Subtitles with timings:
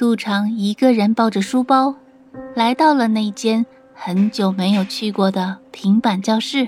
[0.00, 1.94] 杜长一个人抱着书包，
[2.54, 6.66] 来到了那间很久没有去过的平板教室。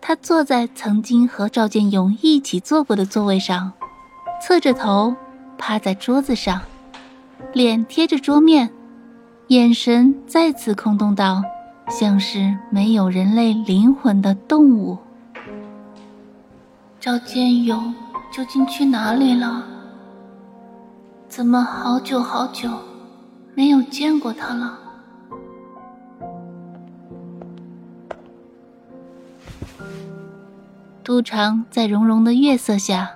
[0.00, 3.72] 他坐在曾经和赵建勇一起坐过的座位上，
[4.42, 5.14] 侧着头
[5.56, 6.60] 趴在桌子上，
[7.52, 8.68] 脸贴着桌面，
[9.46, 11.44] 眼神再次空洞到
[11.88, 14.98] 像是没有人类灵魂的动物。
[16.98, 17.94] 赵建勇
[18.32, 19.68] 究竟去哪里了？
[21.34, 22.68] 怎么好久好久
[23.54, 24.78] 没有见过他了？
[31.02, 33.12] 都长在融融的月色下，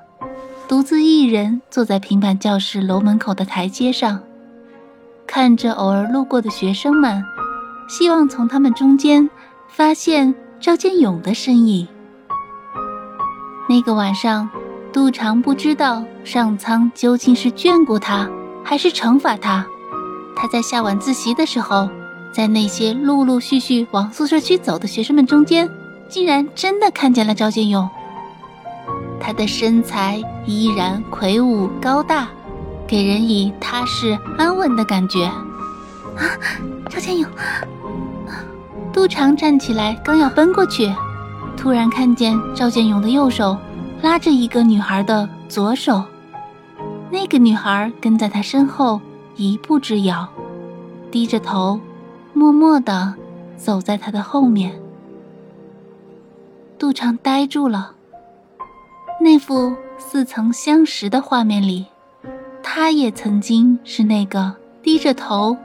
[0.67, 4.19] 独自一人坐在平板教室楼门口的台阶上，
[5.27, 7.23] 看着偶尔路过的学生们，
[7.87, 9.29] 希望从他们中间
[9.69, 11.87] 发现赵建勇的身影。
[13.69, 14.49] 那个晚上。
[14.97, 18.27] 杜长不知道上苍究竟是眷顾他，
[18.65, 19.63] 还是惩罚他。
[20.35, 21.87] 他在下晚自习的时候，
[22.33, 25.69] 在那些陆陆续续往宿舍区走的学生们中间，
[26.09, 27.87] 竟然真的看见了赵建勇。
[29.21, 32.29] 他的身材依然魁梧高大，
[32.87, 35.27] 给人以踏实安稳的感觉。
[35.27, 36.25] 啊，
[36.89, 37.31] 赵建勇！
[38.95, 40.91] 杜长站起来，刚要奔过去，
[41.55, 43.59] 突然看见赵建勇的右手。
[44.07, 46.01] 拉着一个女孩的左手，
[47.11, 49.01] 那个女孩跟在他身后
[49.35, 50.29] 一步之遥，
[51.11, 51.81] 低着头，
[52.33, 53.13] 默默地
[53.57, 54.73] 走在他的后面。
[56.79, 57.95] 杜长呆住了。
[59.21, 61.85] 那幅似曾相识的画面里，
[62.63, 64.55] 她也曾经是那个
[64.85, 65.57] 低着头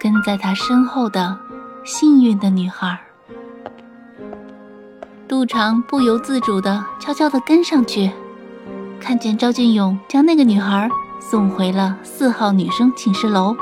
[0.00, 1.38] 跟在他身后的
[1.84, 2.98] 幸运的女孩。
[5.26, 8.10] 杜长不由自主地悄悄地跟上去，
[9.00, 13.56] 看见赵建勇将那个女孩送回了四号女生寝室楼。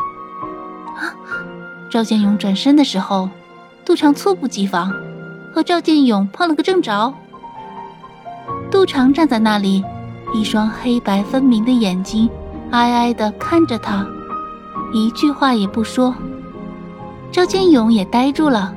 [0.97, 1.15] 啊！
[1.89, 3.29] 赵建勇转身的时候，
[3.85, 4.93] 杜长猝不及防，
[5.55, 7.15] 和赵建勇碰了个正着。
[8.69, 9.85] 杜长站在那里，
[10.35, 12.29] 一双黑白分明的眼睛
[12.73, 14.05] 哀哀地看着他，
[14.93, 16.13] 一句话也不说。
[17.31, 18.75] 赵建勇也呆住了。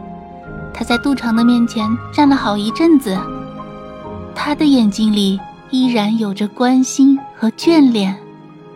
[0.78, 3.18] 他在杜长的面前站了好一阵子，
[4.36, 8.14] 他的眼睛里依然有着关心和眷恋，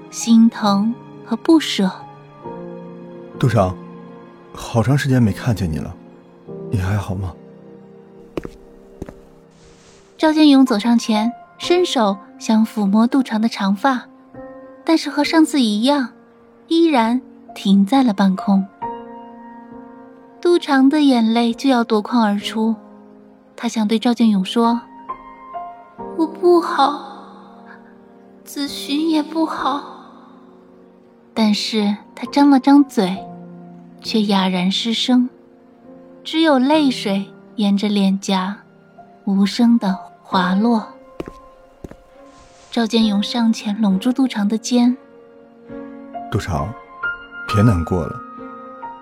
[0.09, 0.95] 心疼
[1.25, 1.91] 和不舍。
[3.37, 3.75] 杜长，
[4.53, 5.93] 好长时间没看见你了，
[6.71, 7.33] 你还好吗？
[10.17, 14.05] 赵建勇走上前，伸手想抚摸杜长的长发，
[14.85, 16.11] 但是和上次一样，
[16.69, 17.21] 依然
[17.53, 18.65] 停在了半空。
[20.59, 22.75] 长的眼泪就要夺眶而出，
[23.55, 24.81] 他想对赵建勇说
[26.17, 27.63] ：“我不好，
[28.43, 29.81] 子勋也不好。”
[31.33, 33.17] 但是他张了张嘴，
[34.01, 35.29] 却哑然失声，
[36.23, 37.25] 只有泪水
[37.55, 38.57] 沿着脸颊
[39.23, 40.85] 无声的滑落。
[42.69, 44.97] 赵建勇上前拢住杜长的肩
[46.29, 46.67] ：“杜长，
[47.47, 48.19] 别难过了。”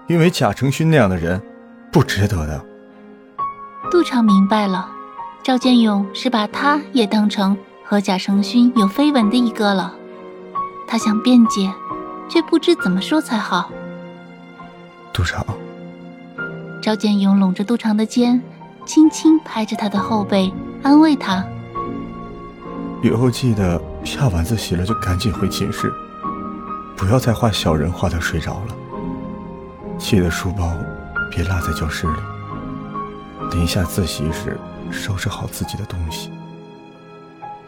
[0.07, 1.41] 因为贾成勋那样的人，
[1.97, 2.63] 不值得的。
[3.89, 4.87] 杜长明白了，
[5.41, 9.95] 赵建勇是把他也当成和贾成勋有绯闻的一个了。
[10.87, 11.73] 他想辩解，
[12.29, 13.71] 却不知怎么说才好。
[15.11, 15.43] 杜长，
[16.83, 18.39] 赵建勇拢着杜长的肩，
[18.85, 20.53] 轻轻拍着他的后背，
[20.83, 21.43] 安慰他
[23.01, 25.91] ：“以后记得下晚自习了就赶紧回寝室，
[26.95, 28.75] 不要再画小人画到睡着了。”
[29.97, 30.71] 记得书包
[31.29, 32.19] 别落在教室里。
[33.51, 34.57] 临下自习时，
[34.91, 36.29] 收拾好自己的东西。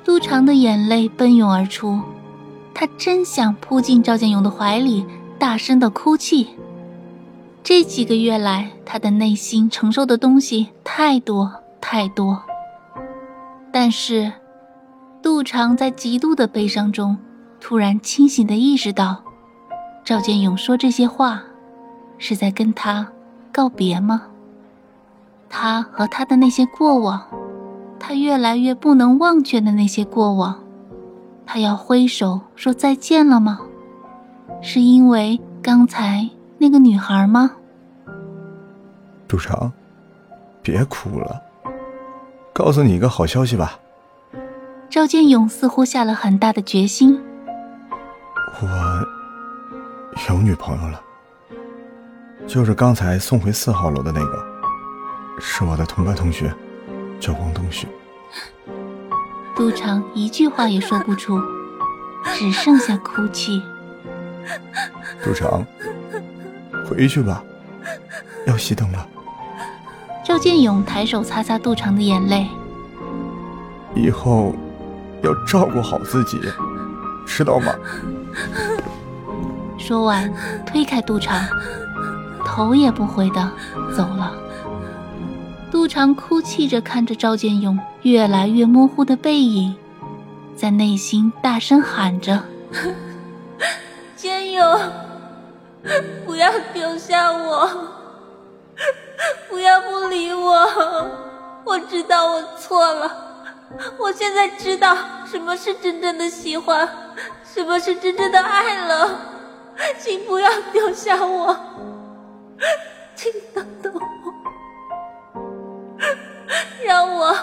[0.03, 1.99] 杜长的眼泪奔涌而出，
[2.73, 5.05] 他真想扑进赵建勇的怀里，
[5.37, 6.49] 大声的哭泣。
[7.63, 12.41] 这几个月来，他的内心承受的东西太多太多。
[13.71, 14.31] 但是，
[15.21, 17.17] 杜长在极度的悲伤中，
[17.59, 19.23] 突然清醒的意识到，
[20.03, 21.43] 赵建勇说这些话。
[22.21, 23.07] 是在跟他
[23.59, 24.21] 告别吗？
[25.49, 27.21] 他和他的那些过往，
[27.99, 30.63] 他越来越不能忘却的那些过往，
[31.45, 33.59] 他要挥手说再见了吗？
[34.61, 37.51] 是因为刚才那个女孩吗？
[39.27, 39.73] 杜长，
[40.61, 41.41] 别哭了，
[42.53, 43.77] 告诉你一个好消息吧。
[44.89, 47.21] 赵建勇似乎下了很大的决心。
[48.61, 48.65] 我
[50.29, 51.01] 有女朋友了，
[52.49, 54.45] 就是刚才送回四号楼的那个，
[55.39, 56.51] 是我的同班同学，
[57.19, 57.87] 叫王冬雪。
[59.55, 61.39] 杜长一句话也说不出，
[62.33, 63.61] 只剩下哭泣。
[65.23, 65.63] 杜长，
[66.89, 67.43] 回去吧，
[68.47, 69.07] 要熄灯了。
[70.25, 72.47] 赵建勇抬手擦擦杜长的眼泪。
[73.93, 74.55] 以后
[75.21, 76.41] 要照顾好自己，
[77.27, 77.71] 知道吗？
[79.77, 80.33] 说完，
[80.65, 81.39] 推开杜长，
[82.49, 83.51] 头也不回的
[83.95, 84.33] 走了。
[85.71, 89.75] 杜长哭泣着看着赵建勇越来越模糊的背影，
[90.55, 92.43] 在内心大声喊着
[94.17, 94.79] ：“建勇，
[96.25, 97.69] 不要丢下我，
[99.47, 100.67] 不要不理我！
[101.63, 103.11] 我知道我错了，
[103.99, 106.89] 我现在知道什么是真正的喜欢，
[107.45, 109.09] 什么是真正的爱了。
[109.99, 111.55] 请不要丢下我，
[113.15, 114.01] 请等等我。”
[116.85, 117.33] 让我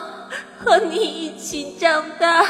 [0.58, 2.44] 和你一起长大。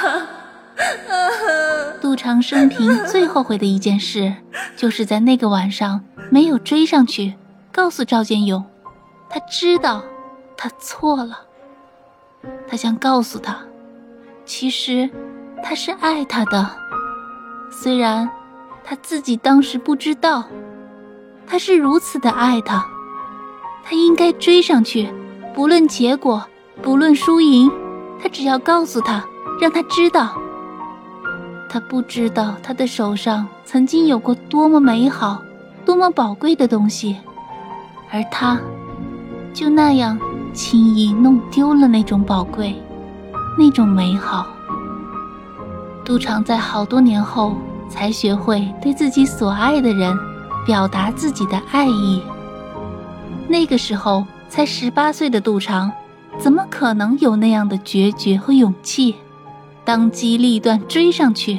[2.00, 4.34] 杜长生平最后悔的一件事，
[4.76, 7.34] 就是在那个晚上没有追上去，
[7.72, 8.62] 告诉赵建勇，
[9.28, 10.04] 他知道
[10.56, 11.40] 他错了。
[12.68, 13.58] 他想告诉他，
[14.44, 15.08] 其实
[15.62, 16.70] 他是爱他的，
[17.72, 18.28] 虽然
[18.84, 20.44] 他自己当时不知道，
[21.46, 22.84] 他是如此的爱他，
[23.84, 25.08] 他应该追上去，
[25.54, 26.44] 不论结果。
[26.82, 27.72] 不论输赢，
[28.22, 29.24] 他只要告诉他，
[29.58, 30.36] 让他知道。
[31.70, 35.42] 他不知道他的手上曾经有过多么美好、
[35.86, 37.16] 多么宝贵的东西，
[38.12, 38.60] 而他
[39.54, 40.18] 就那样
[40.52, 42.76] 轻易弄丢了那种宝贵、
[43.58, 44.46] 那种美好。
[46.04, 47.54] 杜长在好多年后
[47.88, 50.14] 才学会对自己所爱的人
[50.66, 52.20] 表达自己的爱意。
[53.48, 55.90] 那个时候才十八岁的杜长。
[56.38, 59.14] 怎么可能有那样的决绝和勇气，
[59.86, 61.58] 当机立断追上去，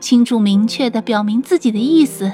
[0.00, 2.32] 清楚明确的表明自己的意思？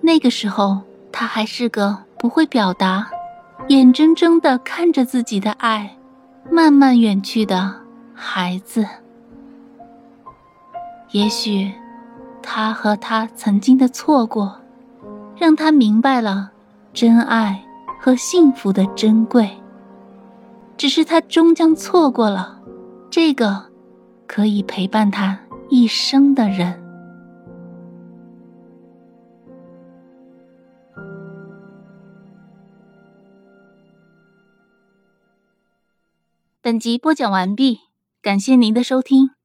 [0.00, 0.78] 那个时候，
[1.10, 3.08] 他还是个不会表达、
[3.66, 5.96] 眼睁睁的看着自己的爱
[6.52, 7.74] 慢慢远去的
[8.14, 8.86] 孩子。
[11.10, 11.72] 也许，
[12.40, 14.56] 他和他曾经的错过，
[15.38, 16.50] 让他明白了
[16.92, 17.62] 真爱
[18.00, 19.50] 和幸福的珍贵。
[20.76, 22.60] 只是他终将错过了
[23.10, 23.64] 这个
[24.26, 25.38] 可以陪伴他
[25.70, 26.82] 一生的人。
[36.60, 37.78] 本集播讲完毕，
[38.20, 39.35] 感谢您的收听。